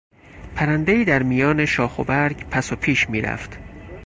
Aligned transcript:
پرندهای 0.55 1.05
در 1.05 1.23
میان 1.23 1.65
شاخ 1.65 1.99
و 1.99 2.03
برگ 2.03 2.49
پس 2.49 2.71
و 2.71 2.75
پیش 2.75 3.09
میرفت. 3.09 3.57